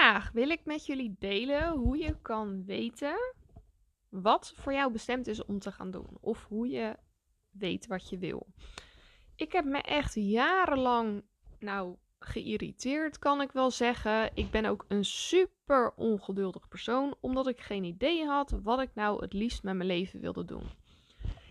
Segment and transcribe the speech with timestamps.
[0.00, 3.34] Vandaag wil ik met jullie delen hoe je kan weten
[4.08, 6.18] wat voor jou bestemd is om te gaan doen.
[6.20, 6.96] Of hoe je
[7.50, 8.46] weet wat je wil.
[9.36, 11.24] Ik heb me echt jarenlang,
[11.58, 14.30] nou, geïrriteerd, kan ik wel zeggen.
[14.34, 19.22] Ik ben ook een super ongeduldig persoon, omdat ik geen idee had wat ik nou
[19.22, 20.64] het liefst met mijn leven wilde doen.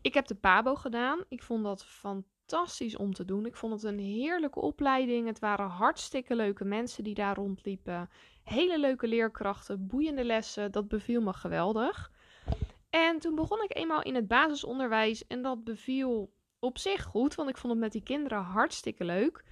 [0.00, 1.24] Ik heb de PABO gedaan.
[1.28, 2.31] Ik vond dat fantastisch
[2.96, 3.46] om te doen.
[3.46, 5.26] Ik vond het een heerlijke opleiding.
[5.26, 8.10] Het waren hartstikke leuke mensen die daar rondliepen.
[8.42, 10.72] Hele leuke leerkrachten, boeiende lessen.
[10.72, 12.12] Dat beviel me geweldig.
[12.90, 17.48] En toen begon ik eenmaal in het basisonderwijs en dat beviel op zich goed, want
[17.48, 19.44] ik vond het met die kinderen hartstikke leuk.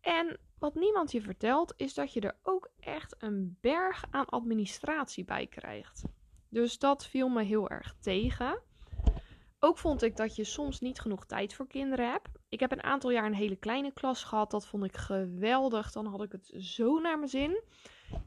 [0.00, 5.24] En wat niemand je vertelt, is dat je er ook echt een berg aan administratie
[5.24, 6.04] bij krijgt.
[6.48, 8.62] Dus dat viel me heel erg tegen.
[9.60, 12.28] Ook vond ik dat je soms niet genoeg tijd voor kinderen hebt.
[12.48, 14.50] Ik heb een aantal jaar een hele kleine klas gehad.
[14.50, 15.92] Dat vond ik geweldig.
[15.92, 17.62] Dan had ik het zo naar mijn zin.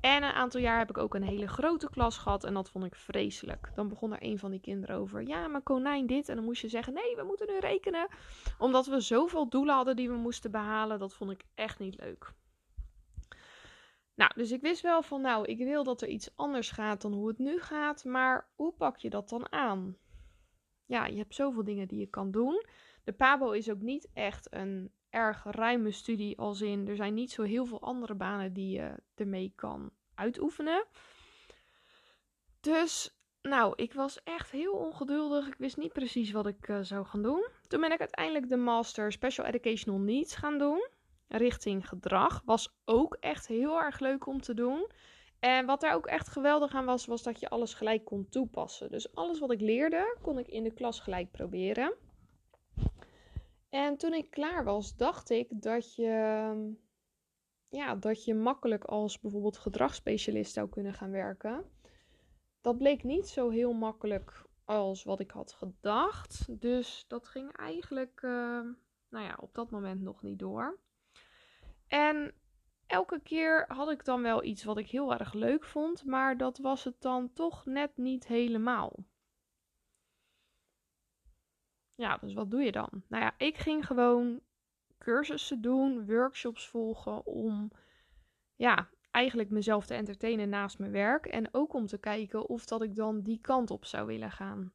[0.01, 2.85] En een aantal jaar heb ik ook een hele grote klas gehad en dat vond
[2.85, 3.71] ik vreselijk.
[3.75, 6.29] Dan begon er een van die kinderen over, ja, maar konijn dit.
[6.29, 8.07] En dan moest je zeggen, nee, we moeten nu rekenen.
[8.57, 12.33] Omdat we zoveel doelen hadden die we moesten behalen, dat vond ik echt niet leuk.
[14.15, 17.13] Nou, dus ik wist wel van, nou, ik wil dat er iets anders gaat dan
[17.13, 18.03] hoe het nu gaat.
[18.03, 19.97] Maar hoe pak je dat dan aan?
[20.91, 22.65] Ja, je hebt zoveel dingen die je kan doen.
[23.03, 27.31] De PABO is ook niet echt een erg ruime studie, als in er zijn niet
[27.31, 30.85] zo heel veel andere banen die je ermee kan uitoefenen.
[32.59, 35.47] Dus, nou, ik was echt heel ongeduldig.
[35.47, 37.47] Ik wist niet precies wat ik uh, zou gaan doen.
[37.67, 40.89] Toen ben ik uiteindelijk de Master Special Educational Needs gaan doen.
[41.27, 42.41] Richting gedrag.
[42.45, 44.87] Was ook echt heel erg leuk om te doen.
[45.41, 48.91] En wat daar ook echt geweldig aan was, was dat je alles gelijk kon toepassen.
[48.91, 51.93] Dus alles wat ik leerde, kon ik in de klas gelijk proberen.
[53.69, 56.73] En toen ik klaar was, dacht ik dat je,
[57.69, 61.65] ja, dat je makkelijk als bijvoorbeeld gedragsspecialist zou kunnen gaan werken.
[62.61, 66.61] Dat bleek niet zo heel makkelijk als wat ik had gedacht.
[66.61, 68.61] Dus dat ging eigenlijk uh,
[69.09, 70.79] nou ja, op dat moment nog niet door.
[71.87, 72.33] En
[72.91, 76.57] elke keer had ik dan wel iets wat ik heel erg leuk vond, maar dat
[76.57, 79.05] was het dan toch net niet helemaal.
[81.95, 83.03] Ja, dus wat doe je dan?
[83.07, 84.41] Nou ja, ik ging gewoon
[84.97, 87.71] cursussen doen, workshops volgen om
[88.55, 92.81] ja, eigenlijk mezelf te entertainen naast mijn werk en ook om te kijken of dat
[92.81, 94.73] ik dan die kant op zou willen gaan.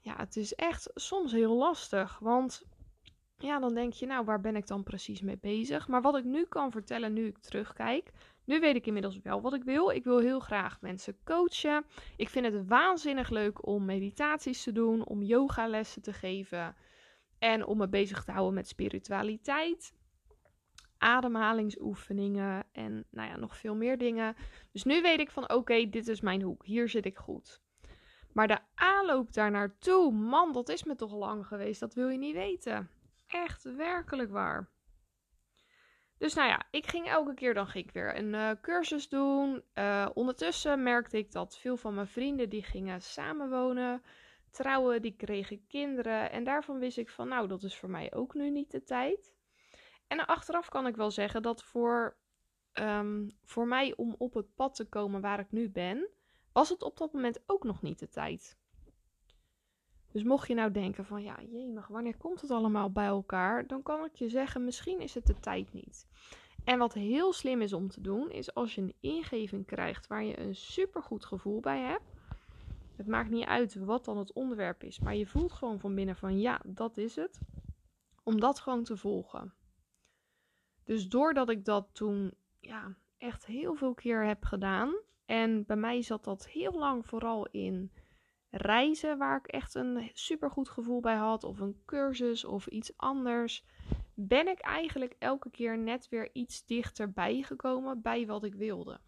[0.00, 2.66] Ja, het is echt soms heel lastig, want
[3.44, 5.88] ja, dan denk je, nou, waar ben ik dan precies mee bezig?
[5.88, 8.10] Maar wat ik nu kan vertellen, nu ik terugkijk,
[8.44, 9.90] nu weet ik inmiddels wel wat ik wil.
[9.90, 11.84] Ik wil heel graag mensen coachen.
[12.16, 16.76] Ik vind het waanzinnig leuk om meditaties te doen, om yogalessen te geven
[17.38, 19.94] en om me bezig te houden met spiritualiteit,
[20.98, 24.36] ademhalingsoefeningen en nou ja, nog veel meer dingen.
[24.72, 26.64] Dus nu weet ik van oké, dit is mijn hoek.
[26.64, 27.62] Hier zit ik goed.
[28.32, 31.80] Maar de aanloop daar naartoe, man, dat is me toch lang geweest.
[31.80, 32.90] Dat wil je niet weten.
[33.34, 34.70] Echt werkelijk waar.
[36.18, 39.62] Dus nou ja, ik ging elke keer dan ging ik weer een uh, cursus doen.
[39.74, 44.02] Uh, ondertussen merkte ik dat veel van mijn vrienden die gingen samenwonen,
[44.50, 46.30] trouwen, die kregen kinderen.
[46.30, 49.34] En daarvan wist ik van nou, dat is voor mij ook nu niet de tijd.
[50.06, 52.16] En achteraf kan ik wel zeggen dat voor,
[52.72, 56.08] um, voor mij om op het pad te komen waar ik nu ben,
[56.52, 58.58] was het op dat moment ook nog niet de tijd.
[60.14, 63.66] Dus mocht je nou denken van ja, jemig, wanneer komt het allemaal bij elkaar?
[63.66, 66.06] Dan kan ik je zeggen, misschien is het de tijd niet.
[66.64, 70.24] En wat heel slim is om te doen, is als je een ingeving krijgt waar
[70.24, 72.12] je een supergoed gevoel bij hebt.
[72.96, 76.16] Het maakt niet uit wat dan het onderwerp is, maar je voelt gewoon van binnen
[76.16, 77.40] van ja, dat is het.
[78.22, 79.54] Om dat gewoon te volgen.
[80.84, 84.94] Dus doordat ik dat toen ja, echt heel veel keer heb gedaan.
[85.26, 87.92] En bij mij zat dat heel lang vooral in
[88.56, 93.64] reizen waar ik echt een supergoed gevoel bij had, of een cursus of iets anders,
[94.14, 99.00] ben ik eigenlijk elke keer net weer iets dichterbij gekomen bij wat ik wilde.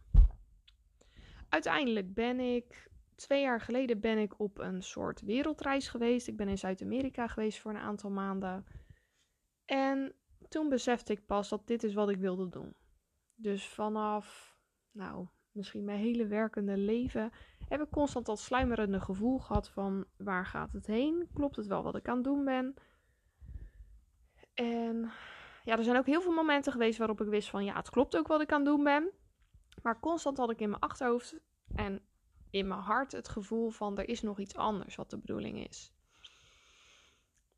[1.49, 6.29] Uiteindelijk ben ik twee jaar geleden ben ik op een soort wereldreis geweest.
[6.29, 8.67] Ik ben in Zuid-Amerika geweest voor een aantal maanden.
[9.65, 10.15] En
[10.49, 12.75] toen besefte ik pas dat dit is wat ik wilde doen.
[13.35, 14.57] Dus vanaf
[14.91, 15.27] nou,
[15.57, 17.33] misschien mijn hele werkende leven,
[17.69, 21.29] heb ik constant dat sluimerende gevoel gehad van waar gaat het heen?
[21.35, 22.75] Klopt het wel wat ik aan het doen ben?
[24.55, 25.13] En
[25.65, 28.17] ja, er zijn ook heel veel momenten geweest waarop ik wist van ja, het klopt
[28.17, 29.11] ook wat ik aan het doen ben.
[29.83, 31.37] Maar constant had ik in mijn achterhoofd
[31.75, 32.01] en
[32.51, 35.93] in mijn hart het gevoel van er is nog iets anders wat de bedoeling is.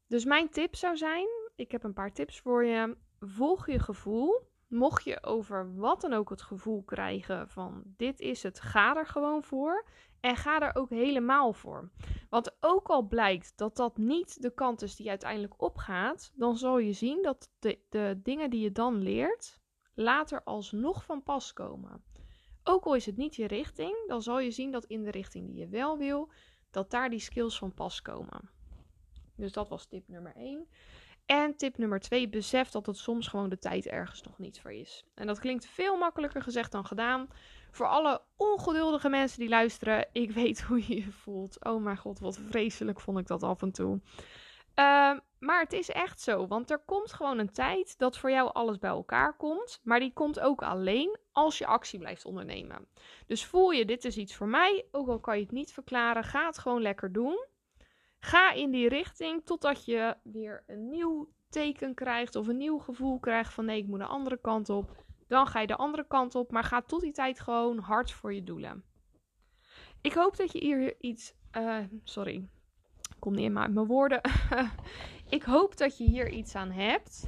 [0.07, 2.97] Dus mijn tip zou zijn, ik heb een paar tips voor je.
[3.21, 4.48] Volg je gevoel.
[4.69, 9.07] Mocht je over wat dan ook het gevoel krijgen van dit is het, ga er
[9.07, 9.87] gewoon voor.
[10.21, 11.91] En ga er ook helemaal voor.
[12.31, 16.79] Want ook al blijkt dat dat niet de kant is die uiteindelijk opgaat, dan zal
[16.79, 19.61] je zien dat de, de dingen die je dan leert
[19.95, 22.03] later alsnog van pas komen.
[22.65, 25.47] Ook al is het niet je richting, dan zal je zien dat in de richting
[25.47, 26.31] die je wel wil,
[26.71, 28.51] dat daar die skills van pas komen.
[29.37, 30.69] Dus dat was tip nummer 1.
[31.29, 34.73] En tip nummer 2, besef dat het soms gewoon de tijd ergens nog niet voor
[34.73, 35.05] is.
[35.15, 37.29] En dat klinkt veel makkelijker gezegd dan gedaan.
[37.71, 41.65] Voor alle ongeduldige mensen die luisteren, ik weet hoe je je voelt.
[41.65, 44.01] Oh mijn god, wat vreselijk vond ik dat af en toe.
[44.75, 48.53] Uh, maar het is echt zo, want er komt gewoon een tijd dat voor jou
[48.53, 49.81] alles bij elkaar komt.
[49.83, 52.89] Maar die komt ook alleen als je actie blijft ondernemen.
[53.27, 56.25] Dus voel je, dit is iets voor mij, ook al kan je het niet verklaren,
[56.25, 57.47] ga het gewoon lekker doen.
[58.21, 63.19] Ga in die richting totdat je weer een nieuw teken krijgt of een nieuw gevoel
[63.19, 65.05] krijgt van nee, ik moet de andere kant op.
[65.29, 68.35] Dan ga je de andere kant op, maar ga tot die tijd gewoon hard voor
[68.35, 68.85] je doelen.
[70.01, 71.35] Ik hoop dat je hier iets.
[71.53, 72.49] Uh, sorry,
[73.19, 74.21] kom niet in mijn woorden.
[75.37, 77.25] ik hoop dat je hier iets aan hebt.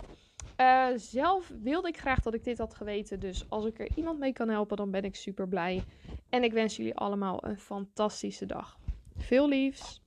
[0.60, 3.20] Uh, zelf wilde ik graag dat ik dit had geweten.
[3.20, 5.84] Dus als ik er iemand mee kan helpen, dan ben ik super blij.
[6.28, 8.78] En ik wens jullie allemaal een fantastische dag.
[9.16, 10.02] Veel liefs.